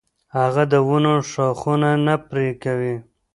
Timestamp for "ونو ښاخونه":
0.87-1.89